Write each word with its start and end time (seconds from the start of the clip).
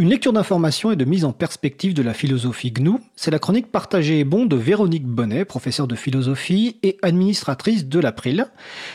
Une 0.00 0.10
lecture 0.10 0.32
d'information 0.32 0.92
et 0.92 0.96
de 0.96 1.04
mise 1.04 1.24
en 1.24 1.32
perspective 1.32 1.92
de 1.92 2.04
la 2.04 2.14
philosophie 2.14 2.70
GNU, 2.70 2.98
c'est 3.16 3.32
la 3.32 3.40
chronique 3.40 3.72
partagée 3.72 4.20
et 4.20 4.24
bon 4.24 4.46
de 4.46 4.54
Véronique 4.54 5.04
Bonnet, 5.04 5.44
professeure 5.44 5.88
de 5.88 5.96
philosophie 5.96 6.76
et 6.84 6.98
administratrice 7.02 7.84
de 7.84 7.98
l'April. 7.98 8.46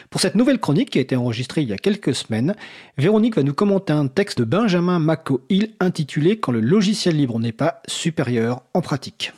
Pour 0.10 0.22
cette 0.22 0.36
nouvelle 0.36 0.62
chronique 0.62 0.92
qui 0.92 1.00
a 1.00 1.02
été 1.02 1.18
enregistrée 1.18 1.62
il 1.64 1.68
y 1.68 1.74
a 1.74 1.78
quelques 1.78 2.16
semaines, 2.16 2.56
Véronique 2.98 3.36
va 3.36 3.44
nous 3.44 3.54
commenter 3.54 3.92
un 3.92 4.08
texte 4.08 4.40
de 4.40 4.46
Benjamin 4.46 5.00
Mako-Hill 5.00 5.72
intitulé 5.82 6.40
Quand 6.40 6.54
le 6.54 6.62
logiciel 6.62 7.18
libre 7.18 7.38
n'est 7.38 7.52
pas 7.52 7.82
supérieur 7.86 8.62
en 8.74 8.80
pratique. 8.80 9.34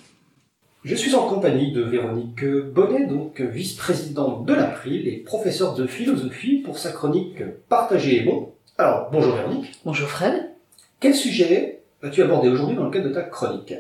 Je 0.84 0.94
suis 0.94 1.16
en 1.16 1.28
compagnie 1.28 1.72
de 1.72 1.82
Véronique 1.82 2.46
Bonnet, 2.76 3.08
donc 3.08 3.42
vice-présidente 3.42 4.46
de 4.46 4.54
l'April 4.54 5.08
et 5.08 5.18
professeure 5.18 5.74
de 5.74 5.88
philosophie 5.88 6.58
pour 6.58 6.78
sa 6.78 6.92
chronique 6.92 7.44
partagée 7.70 8.22
et 8.22 8.24
bon. 8.24 8.52
Alors, 8.78 9.10
bonjour 9.12 9.36
Véronique. 9.36 9.72
Bonjour 9.84 10.08
Fred. 10.08 10.55
Quel 11.00 11.14
sujet 11.14 11.82
vas-tu 12.02 12.22
aborder 12.22 12.50
aujourd'hui 12.50 12.76
dans 12.76 12.86
le 12.86 12.92
cadre 12.92 13.10
de 13.10 13.14
ta 13.14 13.24
chronique? 13.24 13.74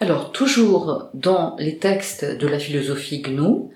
Alors, 0.00 0.32
toujours 0.32 1.08
dans 1.14 1.56
les 1.58 1.78
textes 1.78 2.24
de 2.24 2.46
la 2.46 2.58
philosophie 2.58 3.20
GNU, 3.20 3.70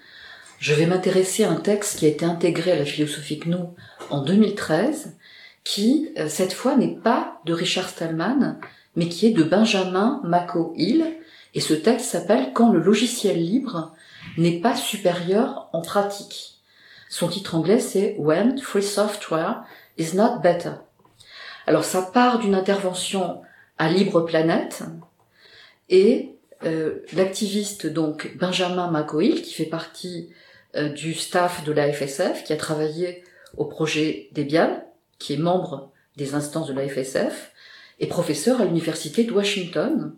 je 0.58 0.74
vais 0.74 0.86
m'intéresser 0.86 1.44
à 1.44 1.50
un 1.50 1.56
texte 1.56 1.98
qui 1.98 2.06
a 2.06 2.08
été 2.08 2.24
intégré 2.24 2.72
à 2.72 2.78
la 2.78 2.84
philosophie 2.84 3.38
GNU 3.38 3.64
en 4.10 4.22
2013, 4.22 5.16
qui, 5.64 6.10
euh, 6.18 6.28
cette 6.28 6.52
fois, 6.52 6.76
n'est 6.76 6.96
pas 6.96 7.40
de 7.44 7.52
Richard 7.52 7.88
Stallman, 7.88 8.58
mais 8.96 9.08
qui 9.08 9.26
est 9.26 9.32
de 9.32 9.42
Benjamin 9.42 10.20
Mako-Hill, 10.24 11.04
et 11.54 11.60
ce 11.60 11.74
texte 11.74 12.10
s'appelle 12.10 12.52
Quand 12.54 12.72
le 12.72 12.80
logiciel 12.80 13.38
libre 13.38 13.94
n'est 14.38 14.60
pas 14.60 14.76
supérieur 14.76 15.68
en 15.72 15.82
pratique. 15.82 16.58
Son 17.08 17.28
titre 17.28 17.54
anglais 17.54 17.80
c'est 17.80 18.16
When 18.18 18.58
Free 18.58 18.82
Software 18.82 19.64
is 19.98 20.16
not 20.16 20.38
better. 20.42 20.72
Alors 21.66 21.84
ça 21.84 22.02
part 22.02 22.38
d'une 22.38 22.54
intervention 22.54 23.42
à 23.78 23.88
Libre 23.88 24.22
Planète 24.22 24.82
et 25.88 26.36
euh, 26.64 27.00
l'activiste 27.12 27.86
donc 27.86 28.36
Benjamin 28.36 28.90
Macoil 28.90 29.42
qui 29.42 29.54
fait 29.54 29.66
partie 29.66 30.30
euh, 30.76 30.88
du 30.88 31.14
staff 31.14 31.64
de 31.64 31.72
la 31.72 31.92
FSF, 31.92 32.44
qui 32.44 32.52
a 32.52 32.56
travaillé 32.56 33.24
au 33.56 33.64
projet 33.64 34.28
Debian, 34.32 34.82
qui 35.18 35.34
est 35.34 35.38
membre 35.38 35.92
des 36.16 36.34
instances 36.34 36.68
de 36.68 36.72
la 36.72 36.88
FSF, 36.88 37.52
et 38.00 38.06
professeur 38.06 38.60
à 38.60 38.64
l'université 38.64 39.24
de 39.24 39.32
Washington. 39.32 40.14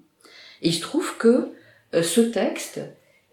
Et 0.63 0.69
il 0.69 0.75
se 0.75 0.81
trouve 0.81 1.17
que 1.17 1.53
euh, 1.95 2.03
ce 2.03 2.21
texte 2.21 2.81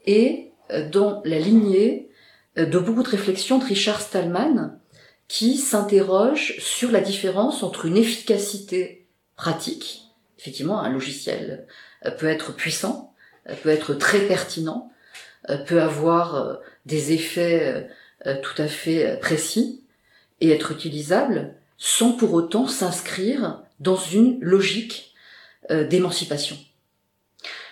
est 0.05 0.51
dans 0.89 1.21
la 1.25 1.37
lignée 1.37 2.09
de 2.55 2.79
beaucoup 2.79 3.03
de 3.03 3.09
réflexions 3.09 3.57
de 3.57 3.65
Richard 3.65 3.99
Stallman, 3.99 4.79
qui 5.31 5.55
s'interroge 5.55 6.59
sur 6.59 6.91
la 6.91 6.99
différence 6.99 7.63
entre 7.63 7.85
une 7.85 7.95
efficacité 7.95 9.07
pratique, 9.37 10.01
effectivement 10.37 10.81
un 10.81 10.89
logiciel 10.89 11.67
euh, 12.05 12.11
peut 12.11 12.27
être 12.27 12.53
puissant, 12.53 13.13
euh, 13.49 13.53
peut 13.63 13.69
être 13.69 13.93
très 13.93 14.27
pertinent, 14.27 14.91
euh, 15.49 15.55
peut 15.55 15.81
avoir 15.81 16.59
des 16.85 17.13
effets 17.13 17.89
tout 18.43 18.61
à 18.61 18.67
fait 18.67 19.17
précis 19.21 19.81
et 20.41 20.51
être 20.51 20.73
utilisable 20.73 21.55
sans 21.77 22.11
pour 22.11 22.33
autant 22.33 22.67
s'inscrire 22.67 23.63
dans 23.79 23.95
une 23.95 24.37
logique 24.41 25.15
d'émancipation. 25.69 26.57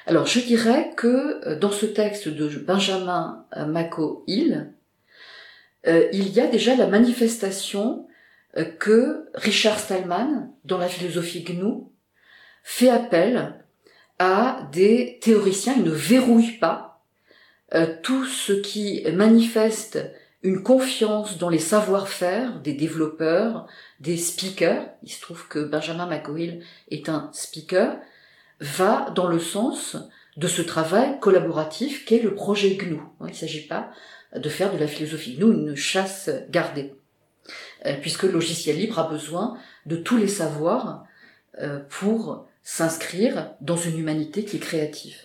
Alors 0.05 0.25
je 0.25 0.39
dirais 0.39 0.91
que 0.95 1.55
dans 1.55 1.71
ce 1.71 1.85
texte 1.85 2.29
de 2.29 2.47
Benjamin 2.59 3.45
Mako-Hill, 3.55 4.71
euh, 4.71 4.78
il 5.85 6.29
y 6.29 6.39
a 6.39 6.47
déjà 6.47 6.75
la 6.75 6.87
manifestation 6.87 8.07
euh, 8.57 8.65
que 8.65 9.29
Richard 9.35 9.79
Stallman, 9.79 10.51
dans 10.65 10.77
la 10.77 10.87
philosophie 10.87 11.43
GNU, 11.43 11.83
fait 12.63 12.89
appel 12.89 13.63
à 14.17 14.67
des 14.71 15.19
théoriciens, 15.21 15.75
il 15.77 15.83
ne 15.83 15.91
verrouille 15.91 16.57
pas 16.59 17.03
euh, 17.75 17.95
tout 18.01 18.25
ce 18.25 18.53
qui 18.53 19.05
manifeste 19.13 19.99
une 20.41 20.63
confiance 20.63 21.37
dans 21.37 21.49
les 21.49 21.59
savoir-faire 21.59 22.59
des 22.61 22.73
développeurs, 22.73 23.67
des 23.99 24.17
speakers, 24.17 24.87
il 25.03 25.11
se 25.11 25.21
trouve 25.21 25.47
que 25.47 25.59
Benjamin 25.59 26.07
McCoy 26.07 26.61
est 26.89 27.09
un 27.09 27.29
speaker, 27.33 27.97
va 28.61 29.11
dans 29.11 29.27
le 29.27 29.39
sens 29.39 29.97
de 30.37 30.47
ce 30.47 30.61
travail 30.61 31.19
collaboratif 31.19 32.05
qu'est 32.05 32.21
le 32.21 32.33
projet 32.33 32.75
GNU. 32.75 33.01
Il 33.21 33.27
ne 33.27 33.33
s'agit 33.33 33.67
pas 33.67 33.91
de 34.35 34.49
faire 34.49 34.73
de 34.73 34.77
la 34.77 34.87
philosophie. 34.87 35.37
Nous, 35.39 35.51
une 35.51 35.75
chasse 35.75 36.29
gardée, 36.49 36.93
euh, 37.85 37.95
puisque 38.01 38.23
le 38.23 38.31
logiciel 38.31 38.77
libre 38.77 38.99
a 38.99 39.09
besoin 39.09 39.57
de 39.85 39.95
tous 39.95 40.17
les 40.17 40.27
savoirs 40.27 41.05
euh, 41.59 41.79
pour 41.89 42.45
s'inscrire 42.63 43.51
dans 43.61 43.77
une 43.77 43.97
humanité 43.97 44.45
qui 44.45 44.57
est 44.57 44.61
créative. 44.61 45.17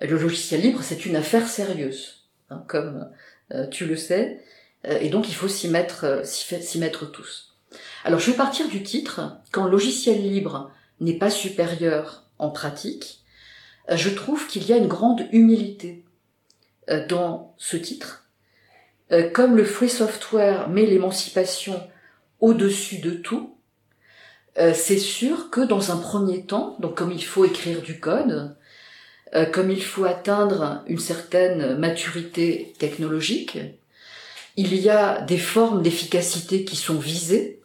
Le 0.00 0.18
logiciel 0.18 0.60
libre, 0.60 0.80
c'est 0.82 1.06
une 1.06 1.16
affaire 1.16 1.48
sérieuse, 1.48 2.28
hein, 2.50 2.64
comme 2.68 3.10
euh, 3.52 3.66
tu 3.66 3.86
le 3.86 3.96
sais, 3.96 4.42
et 4.84 5.08
donc 5.08 5.28
il 5.28 5.34
faut 5.34 5.48
s'y 5.48 5.68
mettre, 5.68 6.22
s'y 6.24 6.78
mettre 6.78 7.10
tous. 7.10 7.56
Alors 8.04 8.20
je 8.20 8.30
vais 8.30 8.36
partir 8.36 8.68
du 8.68 8.84
titre, 8.84 9.36
quand 9.50 9.64
le 9.64 9.70
logiciel 9.72 10.22
libre 10.22 10.70
n'est 11.00 11.18
pas 11.18 11.30
supérieur 11.30 12.22
en 12.38 12.50
pratique, 12.50 13.24
je 13.92 14.08
trouve 14.10 14.46
qu'il 14.46 14.64
y 14.64 14.72
a 14.72 14.76
une 14.76 14.86
grande 14.86 15.26
humilité 15.32 16.04
euh, 16.05 16.05
dans 16.88 17.54
ce 17.58 17.76
titre. 17.76 18.26
Euh, 19.12 19.30
comme 19.30 19.56
le 19.56 19.64
free 19.64 19.88
software 19.88 20.68
met 20.68 20.84
l'émancipation 20.84 21.80
au-dessus 22.40 22.98
de 22.98 23.10
tout, 23.12 23.56
euh, 24.58 24.72
c'est 24.74 24.98
sûr 24.98 25.50
que 25.50 25.60
dans 25.60 25.92
un 25.92 25.96
premier 25.96 26.44
temps, 26.44 26.76
donc 26.80 26.96
comme 26.96 27.12
il 27.12 27.24
faut 27.24 27.44
écrire 27.44 27.82
du 27.82 28.00
code, 28.00 28.56
comme 29.52 29.72
il 29.72 29.82
faut 29.82 30.04
atteindre 30.04 30.84
une 30.86 31.00
certaine 31.00 31.76
maturité 31.76 32.72
technologique, 32.78 33.58
il 34.56 34.74
y 34.76 34.88
a 34.88 35.20
des 35.20 35.36
formes 35.36 35.82
d'efficacité 35.82 36.64
qui 36.64 36.76
sont 36.76 36.94
visées, 36.94 37.60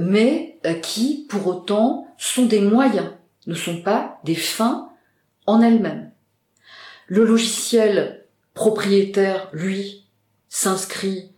mais 0.00 0.58
qui, 0.80 1.26
pour 1.28 1.48
autant, 1.48 2.06
sont 2.16 2.46
des 2.46 2.60
moyens, 2.60 3.10
ne 3.48 3.54
sont 3.54 3.82
pas 3.82 4.20
des 4.24 4.36
fins 4.36 4.88
en 5.44 5.60
elles-mêmes. 5.60 6.13
Le 7.14 7.24
logiciel 7.24 8.24
propriétaire, 8.54 9.48
lui, 9.52 10.04
s'inscrit 10.48 11.30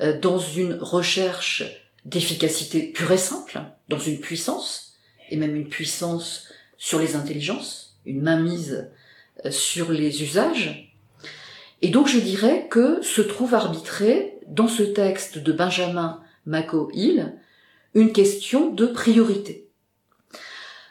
euh, 0.00 0.16
dans 0.16 0.38
une 0.38 0.74
recherche 0.74 1.64
d'efficacité 2.04 2.92
pure 2.92 3.10
et 3.10 3.18
simple, 3.18 3.60
dans 3.88 3.98
une 3.98 4.20
puissance, 4.20 4.94
et 5.30 5.36
même 5.36 5.56
une 5.56 5.68
puissance 5.68 6.52
sur 6.78 7.00
les 7.00 7.16
intelligences, 7.16 7.98
une 8.06 8.22
mainmise 8.22 8.88
euh, 9.44 9.50
sur 9.50 9.90
les 9.90 10.22
usages. 10.22 10.94
Et 11.82 11.88
donc 11.88 12.06
je 12.06 12.20
dirais 12.20 12.68
que 12.70 13.02
se 13.02 13.20
trouve 13.20 13.56
arbitré 13.56 14.38
dans 14.46 14.68
ce 14.68 14.84
texte 14.84 15.38
de 15.38 15.52
Benjamin 15.52 16.22
Mako-Hill 16.46 17.34
une 17.94 18.12
question 18.12 18.70
de 18.70 18.86
priorité. 18.86 19.66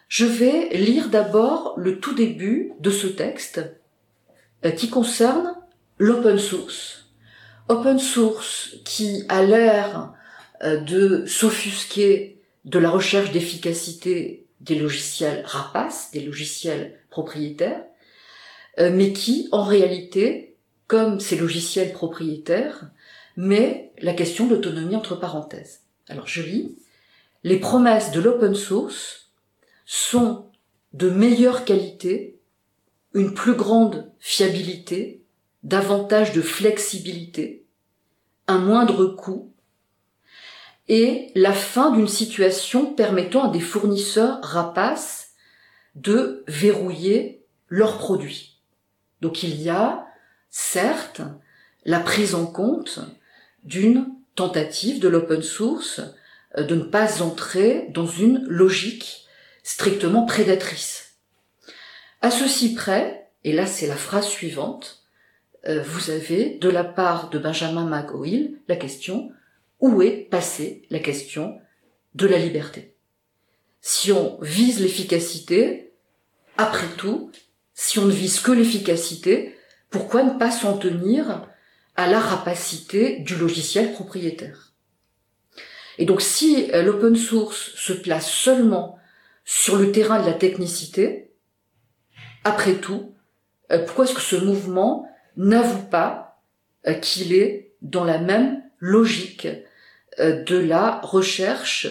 Je 0.10 0.26
vais 0.26 0.68
lire 0.74 1.08
d'abord 1.08 1.76
le 1.78 2.02
tout 2.02 2.14
début 2.14 2.74
de 2.82 2.92
ce 2.92 3.08
texte 3.08 3.62
qui 4.72 4.90
concerne 4.90 5.56
l'open 5.98 6.38
source. 6.38 7.06
Open 7.70 8.00
source 8.00 8.76
qui 8.86 9.24
a 9.30 9.44
l'air 9.44 10.14
euh, 10.64 10.78
de 10.78 11.26
s'offusquer 11.26 12.42
de 12.66 12.80
la 12.80 12.90
recherche 12.90 13.32
d'efficacité 13.32 14.48
des 14.62 14.76
logiciels 14.76 15.44
rapaces, 15.46 16.12
des 16.12 16.22
logiciels 16.22 17.00
propriétaires, 17.10 17.84
euh, 18.80 18.92
mais 18.94 19.14
qui, 19.14 19.50
en 19.52 19.64
réalité, 19.64 20.56
comme 20.88 21.20
ces 21.20 21.36
logiciels 21.36 21.92
propriétaires, 21.92 22.90
met 23.36 23.92
la 24.00 24.14
question 24.14 24.48
d'autonomie 24.48 24.96
entre 24.96 25.16
parenthèses. 25.16 25.82
Alors 26.08 26.28
je 26.28 26.42
lis, 26.42 26.78
les 27.44 27.60
promesses 27.60 28.12
de 28.12 28.22
l'open 28.22 28.56
source 28.56 29.32
sont 29.86 30.50
de 30.94 31.10
meilleure 31.10 31.66
qualité 31.66 32.40
une 33.14 33.34
plus 33.34 33.54
grande 33.56 34.12
fiabilité, 34.20 35.24
davantage 35.64 36.34
de 36.34 36.42
flexibilité, 36.42 37.66
un 38.48 38.58
moindre 38.58 39.06
coût, 39.06 39.54
et 40.90 41.32
la 41.36 41.54
fin 41.54 41.92
d'une 41.92 42.08
situation 42.08 42.94
permettant 42.94 43.50
à 43.50 43.52
des 43.52 43.62
fournisseurs 43.62 44.40
rapaces 44.44 45.32
de 45.96 46.44
verrouiller 46.48 47.46
leurs 47.68 47.98
produits. 47.98 48.60
Donc 49.22 49.44
il 49.44 49.62
y 49.62 49.70
a, 49.70 50.06
certes, 50.50 51.22
la 51.86 52.00
prise 52.00 52.36
en 52.36 52.46
compte 52.46 53.00
d'une 53.64 54.08
tentative 54.36 55.00
de 55.00 55.08
l'open 55.08 55.42
source 55.42 56.02
euh, 56.58 56.64
de 56.64 56.76
ne 56.76 56.84
pas 56.84 57.22
entrer 57.22 57.88
dans 57.92 58.06
une 58.06 58.44
logique 58.48 59.26
strictement 59.64 60.26
prédatrice. 60.26 61.03
À 62.24 62.32
ceci 62.32 62.74
près, 62.74 63.28
et 63.44 63.52
là 63.52 63.66
c'est 63.66 63.86
la 63.86 63.98
phrase 63.98 64.28
suivante, 64.28 65.04
euh, 65.68 65.84
vous 65.84 66.10
avez 66.10 66.52
de 66.52 66.70
la 66.70 66.86
part 66.86 67.30
de 67.30 67.38
Benjamin 67.38 67.86
McO'Hill 67.86 68.60
la 68.70 68.78
question 68.78 69.34
où 69.82 70.02
est 70.02 70.30
passée 70.32 70.84
la 70.90 71.00
question 71.00 71.60
de 72.16 72.26
la 72.26 72.38
liberté? 72.38 72.96
Si 73.82 74.14
on 74.14 74.40
vise 74.42 74.80
l'efficacité, 74.80 75.92
après 76.56 76.88
tout, 76.96 77.30
si 77.74 78.00
on 78.00 78.06
ne 78.06 78.14
vise 78.14 78.40
que 78.40 78.54
l'efficacité, 78.54 79.58
pourquoi 79.90 80.24
ne 80.24 80.40
pas 80.40 80.50
s'en 80.50 80.78
tenir 80.78 81.46
à 81.98 82.08
la 82.08 82.22
rapacité 82.22 83.20
du 83.20 83.36
logiciel 83.36 83.92
propriétaire? 83.92 84.72
Et 85.98 86.06
donc 86.06 86.22
si 86.22 86.72
euh, 86.72 86.84
l'open 86.84 87.18
source 87.18 87.72
se 87.76 87.92
place 87.92 88.32
seulement 88.32 88.98
sur 89.44 89.76
le 89.76 89.92
terrain 89.92 90.22
de 90.22 90.26
la 90.26 90.34
technicité, 90.34 91.33
après 92.44 92.76
tout, 92.76 93.14
euh, 93.72 93.86
pourquoi 93.86 94.06
est-ce 94.06 94.14
que 94.14 94.22
ce 94.22 94.36
mouvement 94.36 95.08
n'avoue 95.38 95.84
pas 95.84 96.42
euh, 96.88 96.94
qu'il 96.94 97.34
est 97.34 97.72
dans 97.82 98.04
la 98.04 98.18
même 98.18 98.62
logique 98.80 99.48
de 100.20 100.58
la 100.58 101.00
recherche 101.02 101.88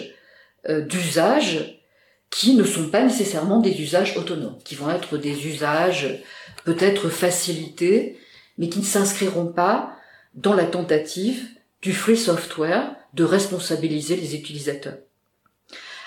d'usages 0.69 1.83
qui 2.31 2.55
ne 2.55 2.63
sont 2.63 2.89
pas 2.89 3.03
nécessairement 3.03 3.59
des 3.59 3.81
usages 3.81 4.17
autonomes, 4.17 4.59
qui 4.65 4.77
vont 4.77 4.91
être 4.91 5.19
des 5.19 5.47
usages 5.49 6.23
peut-être 6.65 7.09
facilités, 7.09 8.19
mais 8.59 8.69
qui 8.69 8.79
ne 8.79 8.85
s'inscriront 8.85 9.47
pas 9.47 9.97
dans 10.35 10.55
la 10.55 10.65
tentative 10.65 11.47
du 11.83 11.93
free 11.93 12.17
software 12.17 12.95
de 13.13 13.25
responsabiliser 13.25 14.17
les 14.17 14.35
utilisateurs. 14.35 14.99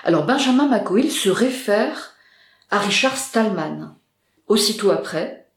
Alors 0.03 0.25
Benjamin 0.25 0.67
McCoy 0.67 1.09
se 1.11 1.29
réfère 1.29 2.15
à 2.69 2.79
Richard 2.79 3.17
Stallman. 3.17 3.95
Aussitôt 4.47 4.91
après, 4.91 5.47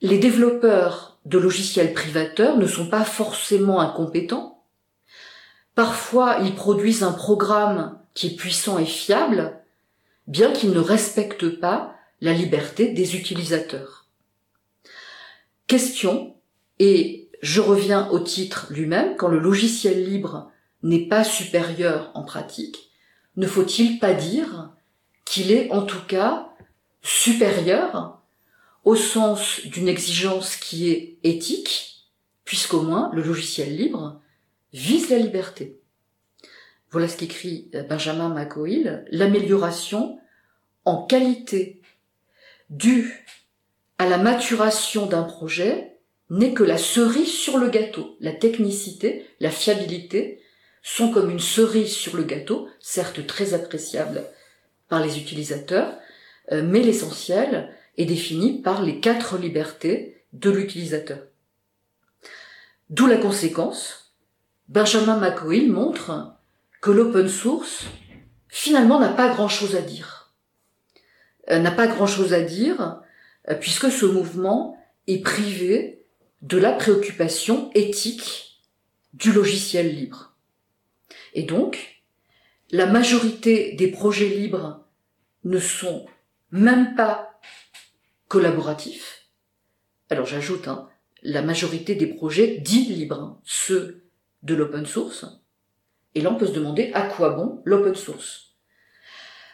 les 0.00 0.18
développeurs 0.18 1.18
de 1.24 1.38
logiciels 1.38 1.94
privateurs 1.94 2.58
ne 2.58 2.66
sont 2.66 2.88
pas 2.88 3.04
forcément 3.04 3.80
incompétents. 3.80 4.64
Parfois, 5.74 6.38
ils 6.42 6.54
produisent 6.54 7.02
un 7.02 7.12
programme 7.12 7.98
qui 8.14 8.28
est 8.28 8.36
puissant 8.36 8.78
et 8.78 8.84
fiable, 8.84 9.58
bien 10.26 10.52
qu'il 10.52 10.72
ne 10.72 10.80
respecte 10.80 11.48
pas 11.60 11.94
la 12.20 12.32
liberté 12.32 12.88
des 12.88 13.16
utilisateurs. 13.16 14.06
Question, 15.66 16.36
et 16.78 17.30
je 17.40 17.60
reviens 17.60 18.08
au 18.10 18.18
titre 18.18 18.66
lui-même, 18.70 19.16
quand 19.16 19.28
le 19.28 19.38
logiciel 19.38 20.04
libre 20.04 20.50
n'est 20.82 21.08
pas 21.08 21.24
supérieur 21.24 22.10
en 22.14 22.22
pratique, 22.22 22.90
ne 23.36 23.46
faut-il 23.46 23.98
pas 23.98 24.12
dire 24.12 24.70
qu'il 25.24 25.50
est 25.50 25.70
en 25.70 25.82
tout 25.82 26.04
cas 26.06 26.51
supérieur 27.02 28.20
au 28.84 28.96
sens 28.96 29.60
d'une 29.64 29.88
exigence 29.88 30.56
qui 30.56 30.90
est 30.90 31.18
éthique, 31.22 32.08
puisqu'au 32.44 32.82
moins 32.82 33.10
le 33.12 33.22
logiciel 33.22 33.76
libre 33.76 34.20
vise 34.72 35.10
la 35.10 35.18
liberté. 35.18 35.78
Voilà 36.90 37.08
ce 37.08 37.16
qu'écrit 37.16 37.70
euh, 37.74 37.82
Benjamin 37.82 38.28
McCoyle, 38.28 39.04
l'amélioration 39.10 40.18
en 40.84 41.04
qualité 41.04 41.80
due 42.70 43.24
à 43.98 44.06
la 44.08 44.18
maturation 44.18 45.06
d'un 45.06 45.22
projet 45.22 45.96
n'est 46.30 46.54
que 46.54 46.62
la 46.62 46.78
cerise 46.78 47.32
sur 47.32 47.58
le 47.58 47.68
gâteau. 47.68 48.16
La 48.20 48.32
technicité, 48.32 49.26
la 49.40 49.50
fiabilité 49.50 50.40
sont 50.82 51.12
comme 51.12 51.30
une 51.30 51.40
cerise 51.40 51.92
sur 51.92 52.16
le 52.16 52.24
gâteau, 52.24 52.68
certes 52.80 53.26
très 53.26 53.54
appréciable 53.54 54.24
par 54.88 55.04
les 55.04 55.18
utilisateurs, 55.18 55.94
mais 56.50 56.80
l'essentiel 56.80 57.70
est 57.96 58.04
défini 58.04 58.60
par 58.62 58.82
les 58.82 59.00
quatre 59.00 59.38
libertés 59.38 60.24
de 60.32 60.50
l'utilisateur. 60.50 61.18
D'où 62.90 63.06
la 63.06 63.16
conséquence, 63.16 64.14
Benjamin 64.68 65.18
McCoy 65.18 65.66
montre 65.66 66.34
que 66.80 66.90
l'open 66.90 67.28
source, 67.28 67.84
finalement, 68.48 69.00
n'a 69.00 69.08
pas 69.08 69.28
grand-chose 69.28 69.76
à 69.76 69.82
dire. 69.82 70.34
Euh, 71.50 71.58
n'a 71.58 71.70
pas 71.70 71.86
grand-chose 71.86 72.32
à 72.34 72.42
dire, 72.42 73.00
euh, 73.48 73.54
puisque 73.54 73.90
ce 73.90 74.06
mouvement 74.06 74.76
est 75.06 75.22
privé 75.22 76.04
de 76.42 76.58
la 76.58 76.72
préoccupation 76.72 77.70
éthique 77.74 78.60
du 79.14 79.32
logiciel 79.32 79.94
libre. 79.94 80.34
Et 81.34 81.44
donc, 81.44 82.02
la 82.70 82.86
majorité 82.86 83.72
des 83.72 83.88
projets 83.88 84.28
libres 84.28 84.84
ne 85.44 85.58
sont 85.58 86.06
même 86.52 86.94
pas 86.94 87.40
collaboratifs. 88.28 89.26
Alors 90.10 90.26
j'ajoute, 90.26 90.68
hein, 90.68 90.88
la 91.22 91.42
majorité 91.42 91.94
des 91.94 92.06
projets 92.06 92.58
dits 92.58 92.84
libres, 92.84 93.40
ceux 93.44 94.04
de 94.42 94.54
l'open 94.54 94.86
source, 94.86 95.26
et 96.14 96.20
là, 96.20 96.30
on 96.30 96.36
peut 96.36 96.46
se 96.46 96.52
demander 96.52 96.90
à 96.92 97.02
quoi 97.02 97.30
bon 97.30 97.62
l'open 97.64 97.94
source. 97.94 98.54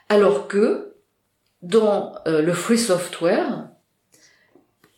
Alors 0.08 0.48
que 0.48 0.96
dans 1.62 2.14
euh, 2.26 2.42
le 2.42 2.52
free 2.52 2.78
software, 2.78 3.68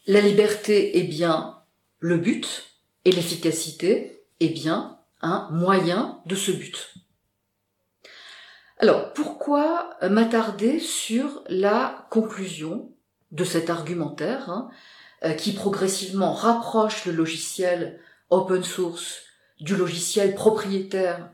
la 0.07 0.21
liberté 0.21 0.99
est 0.99 1.05
bien 1.05 1.59
le 1.99 2.17
but 2.17 2.77
et 3.05 3.13
l'efficacité 3.13 4.25
est 4.41 4.49
bien 4.49 4.99
un 5.21 5.49
moyen 5.51 6.21
de 6.27 6.35
ce 6.35 6.51
but. 6.51 6.95
Alors, 8.83 9.13
pourquoi 9.13 9.91
m'attarder 10.09 10.79
sur 10.79 11.45
la 11.49 12.07
conclusion 12.09 12.91
de 13.31 13.45
cet 13.45 13.69
argumentaire 13.69 14.49
hein, 14.49 14.71
euh, 15.23 15.35
qui 15.35 15.53
progressivement 15.53 16.33
rapproche 16.33 17.05
le 17.05 17.13
logiciel 17.13 18.01
open 18.31 18.65
source 18.65 19.19
du 19.61 19.77
logiciel 19.77 20.35
propriétaire 20.35 21.31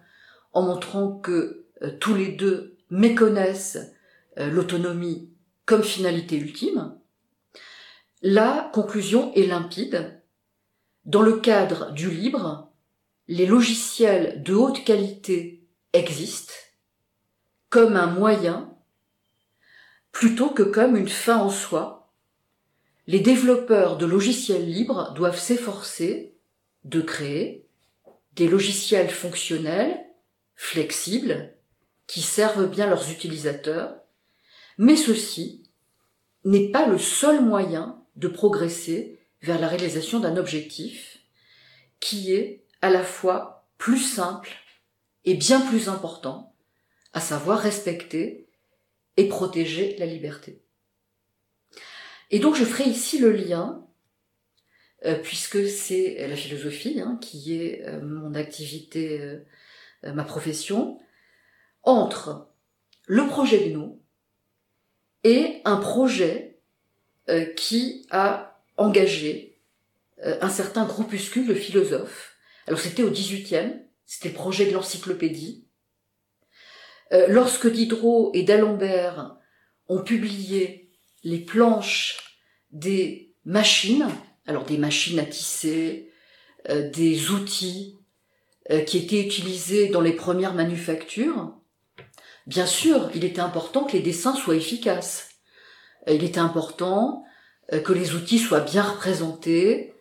en 0.54 0.62
montrant 0.62 1.18
que 1.18 1.66
euh, 1.82 1.92
tous 2.00 2.16
les 2.16 2.32
deux 2.32 2.78
méconnaissent 2.90 3.92
euh, 4.38 4.50
l'autonomie 4.50 5.30
comme 5.66 5.84
finalité 5.84 6.38
ultime, 6.38 6.98
la 8.22 8.72
conclusion 8.72 9.32
est 9.34 9.46
limpide. 9.46 10.20
Dans 11.04 11.22
le 11.22 11.38
cadre 11.38 11.92
du 11.92 12.10
libre, 12.10 12.72
les 13.28 13.46
logiciels 13.46 14.42
de 14.42 14.54
haute 14.54 14.82
qualité 14.82 15.64
existent 15.92 16.52
comme 17.68 17.96
un 17.96 18.06
moyen 18.06 18.72
plutôt 20.12 20.48
que 20.48 20.62
comme 20.62 20.96
une 20.96 21.08
fin 21.08 21.36
en 21.36 21.50
soi. 21.50 22.10
Les 23.06 23.20
développeurs 23.20 23.98
de 23.98 24.06
logiciels 24.06 24.66
libres 24.66 25.12
doivent 25.14 25.38
s'efforcer 25.38 26.34
de 26.84 27.00
créer 27.00 27.66
des 28.32 28.48
logiciels 28.48 29.10
fonctionnels 29.10 30.06
flexibles, 30.54 31.52
qui 32.06 32.22
servent 32.22 32.68
bien 32.68 32.86
leurs 32.86 33.10
utilisateurs, 33.10 33.96
mais 34.78 34.96
ceci 34.96 35.64
n'est 36.44 36.70
pas 36.70 36.86
le 36.86 36.98
seul 36.98 37.44
moyen 37.44 38.02
de 38.16 38.28
progresser 38.28 39.20
vers 39.42 39.60
la 39.60 39.68
réalisation 39.68 40.20
d'un 40.20 40.36
objectif 40.36 41.18
qui 42.00 42.32
est 42.32 42.64
à 42.80 42.90
la 42.90 43.02
fois 43.02 43.68
plus 43.78 43.98
simple 43.98 44.50
et 45.24 45.34
bien 45.34 45.60
plus 45.60 45.88
important, 45.88 46.54
à 47.16 47.20
savoir 47.20 47.60
respecter 47.60 48.46
et 49.16 49.26
protéger 49.26 49.96
la 49.96 50.04
liberté. 50.04 50.62
Et 52.30 52.40
donc 52.40 52.56
je 52.56 52.64
ferai 52.64 52.84
ici 52.90 53.18
le 53.18 53.32
lien, 53.32 53.86
euh, 55.06 55.14
puisque 55.14 55.66
c'est 55.66 56.28
la 56.28 56.36
philosophie 56.36 57.00
hein, 57.00 57.18
qui 57.22 57.56
est 57.56 57.86
euh, 57.86 58.02
mon 58.02 58.34
activité 58.34 59.18
euh, 59.18 60.12
ma 60.12 60.24
profession, 60.24 61.00
entre 61.84 62.50
le 63.06 63.26
projet 63.26 63.66
GNU 63.66 63.94
et 65.24 65.62
un 65.64 65.76
projet 65.76 66.60
qui 67.56 68.06
a 68.10 68.62
engagé 68.76 69.58
un 70.22 70.48
certain 70.48 70.84
groupuscule 70.84 71.48
de 71.48 71.54
philosophes. 71.54 72.36
Alors 72.66 72.78
c'était 72.78 73.02
au 73.02 73.10
18e, 73.10 73.80
c'était 74.04 74.28
le 74.28 74.34
projet 74.34 74.66
de 74.66 74.72
l'encyclopédie. 74.72 75.65
Lorsque 77.28 77.70
Diderot 77.70 78.32
et 78.34 78.42
d'Alembert 78.42 79.36
ont 79.88 80.02
publié 80.02 80.90
les 81.22 81.38
planches 81.38 82.40
des 82.70 83.34
machines, 83.44 84.08
alors 84.46 84.64
des 84.64 84.78
machines 84.78 85.18
à 85.18 85.24
tisser, 85.24 86.10
des 86.68 87.30
outils 87.30 87.96
euh, 88.72 88.80
qui 88.80 88.98
étaient 88.98 89.20
utilisés 89.20 89.88
dans 89.88 90.00
les 90.00 90.12
premières 90.12 90.52
manufactures, 90.52 91.54
bien 92.48 92.66
sûr, 92.66 93.10
il 93.14 93.24
était 93.24 93.40
important 93.40 93.84
que 93.84 93.92
les 93.92 94.02
dessins 94.02 94.34
soient 94.34 94.56
efficaces. 94.56 95.28
Euh, 96.08 96.14
il 96.14 96.24
était 96.24 96.40
important 96.40 97.22
euh, 97.72 97.80
que 97.80 97.92
les 97.92 98.14
outils 98.14 98.40
soient 98.40 98.60
bien 98.60 98.82
représentés, 98.82 99.92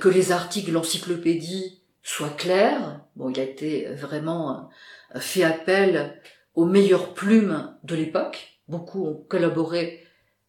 que 0.00 0.08
les 0.08 0.30
articles 0.30 0.70
l'encyclopédie 0.70 1.82
soient 2.04 2.28
clairs. 2.28 3.00
Bon, 3.16 3.30
il 3.30 3.40
a 3.40 3.42
été 3.42 3.86
vraiment 3.94 4.70
fait 5.16 5.42
appel 5.42 6.20
aux 6.54 6.66
meilleures 6.66 7.14
plumes 7.14 7.76
de 7.82 7.96
l'époque. 7.96 8.60
Beaucoup 8.68 9.04
ont 9.04 9.24
collaboré 9.28 10.06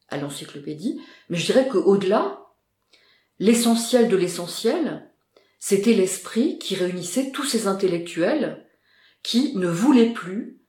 à 0.10 0.18
l'encyclopédie. 0.18 1.02
Mais 1.30 1.38
je 1.38 1.46
dirais 1.46 1.68
qu'au-delà, 1.68 2.46
l'essentiel 3.40 4.10
de 4.10 4.16
l'essentiel, 4.16 5.10
c'était 5.58 5.94
l'esprit 5.94 6.60
qui 6.60 6.76
réunissait 6.76 7.32
tous 7.32 7.46
ces 7.46 7.66
intellectuels 7.66 8.68
qui 9.24 9.58
ne 9.58 9.68
voulaient 9.68 10.14
plus 10.14 10.60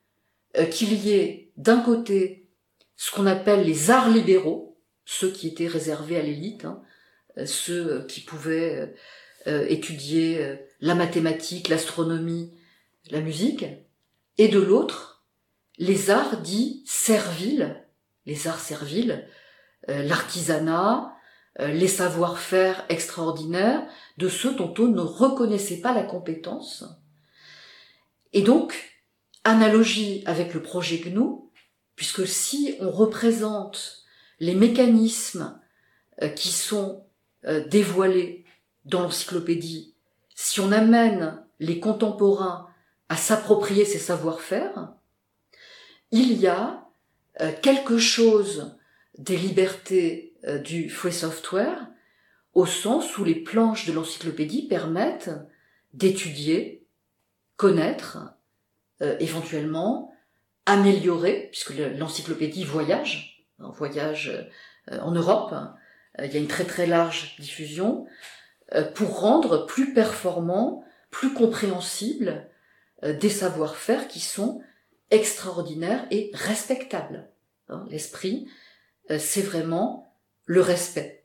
qu'il 0.70 0.94
y 0.94 1.12
ait 1.12 1.52
d'un 1.58 1.80
côté 1.80 2.48
ce 2.96 3.10
qu'on 3.10 3.26
appelle 3.26 3.66
les 3.66 3.90
arts 3.90 4.08
libéraux, 4.08 4.78
ceux 5.04 5.30
qui 5.30 5.48
étaient 5.48 5.66
réservés 5.66 6.16
à 6.16 6.22
l'élite, 6.22 6.64
hein, 6.64 6.82
ceux 7.44 8.06
qui 8.06 8.22
pouvaient 8.22 8.94
étudier 9.46 10.58
la 10.80 10.94
mathématique, 10.94 11.68
l'astronomie, 11.68 12.52
la 13.10 13.20
musique, 13.20 13.64
et 14.38 14.48
de 14.48 14.58
l'autre, 14.58 15.24
les 15.78 16.10
arts 16.10 16.40
dits 16.40 16.82
serviles, 16.86 17.84
les 18.26 18.48
arts 18.48 18.60
serviles, 18.60 19.28
euh, 19.88 20.02
l'artisanat, 20.02 21.12
euh, 21.60 21.68
les 21.68 21.88
savoir-faire 21.88 22.84
extraordinaires 22.88 23.86
de 24.18 24.28
ceux 24.28 24.54
dont 24.54 24.74
on 24.78 24.88
ne 24.88 25.00
reconnaissait 25.00 25.80
pas 25.80 25.94
la 25.94 26.02
compétence. 26.02 26.84
Et 28.32 28.42
donc, 28.42 29.00
analogie 29.44 30.22
avec 30.26 30.54
le 30.54 30.62
projet 30.62 30.98
GNU, 30.98 31.50
puisque 31.94 32.26
si 32.26 32.74
on 32.80 32.90
représente 32.90 34.04
les 34.40 34.54
mécanismes 34.54 35.58
euh, 36.22 36.28
qui 36.28 36.48
sont 36.48 37.02
dévoilés 37.68 38.45
dans 38.86 39.02
l'encyclopédie, 39.02 39.94
si 40.34 40.60
on 40.60 40.72
amène 40.72 41.42
les 41.58 41.80
contemporains 41.80 42.68
à 43.08 43.16
s'approprier 43.16 43.84
ces 43.84 43.98
savoir-faire, 43.98 44.92
il 46.10 46.32
y 46.34 46.46
a 46.46 46.88
euh, 47.40 47.52
quelque 47.62 47.98
chose 47.98 48.76
des 49.18 49.36
libertés 49.36 50.34
euh, 50.44 50.58
du 50.58 50.88
free 50.88 51.12
software 51.12 51.88
au 52.54 52.64
sens 52.64 53.18
où 53.18 53.24
les 53.24 53.34
planches 53.34 53.86
de 53.86 53.92
l'encyclopédie 53.92 54.66
permettent 54.68 55.30
d'étudier, 55.92 56.86
connaître, 57.56 58.18
euh, 59.02 59.16
éventuellement 59.20 60.12
améliorer, 60.64 61.48
puisque 61.50 61.74
l'encyclopédie 61.98 62.64
voyage, 62.64 63.46
en 63.60 63.70
voyage 63.70 64.50
en 64.90 65.12
Europe, 65.12 65.54
il 66.18 66.32
y 66.32 66.36
a 66.36 66.40
une 66.40 66.48
très 66.48 66.64
très 66.64 66.86
large 66.86 67.36
diffusion, 67.38 68.06
pour 68.94 69.20
rendre 69.20 69.66
plus 69.66 69.94
performant, 69.94 70.84
plus 71.10 71.32
compréhensible 71.32 72.48
des 73.02 73.30
savoir-faire 73.30 74.08
qui 74.08 74.20
sont 74.20 74.60
extraordinaire 75.10 76.06
et 76.10 76.30
respectable. 76.34 77.30
Hein, 77.68 77.84
l'esprit, 77.90 78.48
euh, 79.10 79.18
c'est 79.18 79.42
vraiment 79.42 80.14
le 80.44 80.60
respect. 80.60 81.24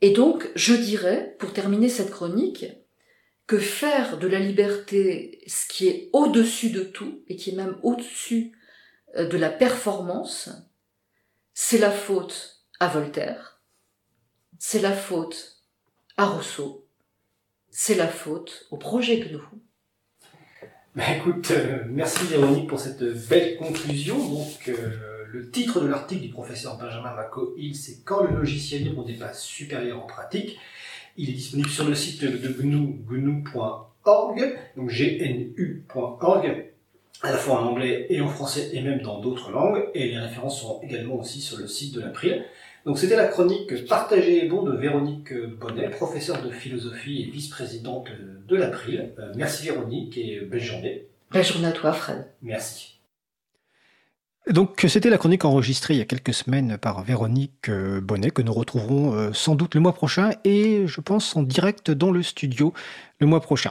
Et 0.00 0.12
donc, 0.12 0.50
je 0.54 0.74
dirais, 0.74 1.36
pour 1.38 1.52
terminer 1.52 1.88
cette 1.88 2.10
chronique, 2.10 2.66
que 3.46 3.58
faire 3.58 4.18
de 4.18 4.28
la 4.28 4.38
liberté 4.38 5.42
ce 5.46 5.66
qui 5.66 5.88
est 5.88 6.10
au-dessus 6.12 6.70
de 6.70 6.82
tout, 6.82 7.22
et 7.28 7.36
qui 7.36 7.50
est 7.50 7.56
même 7.56 7.78
au-dessus 7.82 8.56
euh, 9.16 9.26
de 9.26 9.36
la 9.36 9.50
performance, 9.50 10.50
c'est 11.52 11.78
la 11.78 11.90
faute 11.90 12.64
à 12.78 12.88
Voltaire, 12.88 13.60
c'est 14.58 14.80
la 14.80 14.92
faute 14.92 15.59
à 16.20 16.26
Rousseau, 16.26 16.84
c'est 17.70 17.94
la 17.94 18.06
faute 18.06 18.66
au 18.70 18.76
projet 18.76 19.26
nous 19.32 19.40
bah, 20.94 21.04
écoute, 21.16 21.52
euh, 21.52 21.84
merci 21.88 22.26
Véronique 22.26 22.68
pour 22.68 22.80
cette 22.80 23.02
belle 23.28 23.56
conclusion. 23.56 24.18
Donc, 24.18 24.68
euh, 24.68 25.24
le 25.32 25.50
titre 25.50 25.80
de 25.80 25.86
l'article 25.86 26.22
du 26.22 26.28
professeur 26.28 26.76
Benjamin 26.76 27.14
Maco-Hill, 27.14 27.76
c'est 27.76 28.04
Quand 28.04 28.24
le 28.24 28.36
logiciel 28.36 28.82
libre 28.82 29.04
dépasse 29.04 29.44
supérieur 29.44 30.02
en 30.02 30.06
pratique. 30.06 30.58
Il 31.16 31.30
est 31.30 31.34
disponible 31.34 31.70
sur 31.70 31.88
le 31.88 31.94
site 31.94 32.24
de 32.24 32.48
GNU, 32.48 32.98
gnu.org, 33.08 34.58
donc 34.76 34.90
gnu.org, 34.90 36.66
à 37.22 37.30
la 37.30 37.38
fois 37.38 37.60
en 37.60 37.68
anglais 37.68 38.06
et 38.10 38.20
en 38.20 38.28
français 38.28 38.70
et 38.72 38.82
même 38.82 39.00
dans 39.00 39.20
d'autres 39.20 39.52
langues. 39.52 39.88
Et 39.94 40.08
les 40.08 40.18
références 40.18 40.60
sont 40.60 40.80
également 40.82 41.14
aussi 41.14 41.40
sur 41.40 41.56
le 41.56 41.68
site 41.68 41.94
de 41.94 42.00
l'April. 42.00 42.44
Donc 42.86 42.98
c'était 42.98 43.16
la 43.16 43.26
chronique 43.26 43.86
Partagée 43.86 44.44
et 44.44 44.48
bon 44.48 44.62
de 44.62 44.74
Véronique 44.74 45.34
Bonnet, 45.60 45.90
professeure 45.90 46.42
de 46.42 46.50
philosophie 46.50 47.22
et 47.22 47.30
vice-présidente 47.30 48.08
de 48.48 48.56
l'April. 48.56 49.12
Euh, 49.18 49.32
merci 49.36 49.66
Véronique 49.66 50.16
et 50.16 50.40
belle 50.40 50.62
journée. 50.62 51.06
Belle 51.30 51.44
journée 51.44 51.68
à 51.68 51.72
toi 51.72 51.92
Fred. 51.92 52.26
Merci. 52.42 53.00
Donc 54.48 54.86
c'était 54.88 55.10
la 55.10 55.18
chronique 55.18 55.44
enregistrée 55.44 55.94
il 55.94 55.98
y 55.98 56.00
a 56.00 56.06
quelques 56.06 56.32
semaines 56.32 56.78
par 56.78 57.02
Véronique 57.02 57.68
euh, 57.68 58.00
Bonnet 58.00 58.30
que 58.30 58.40
nous 58.40 58.54
retrouverons 58.54 59.12
euh, 59.12 59.32
sans 59.34 59.54
doute 59.54 59.74
le 59.74 59.82
mois 59.82 59.92
prochain 59.92 60.30
et 60.44 60.86
je 60.86 61.00
pense 61.02 61.36
en 61.36 61.42
direct 61.42 61.90
dans 61.90 62.10
le 62.10 62.22
studio 62.22 62.72
le 63.18 63.26
mois 63.26 63.40
prochain. 63.40 63.68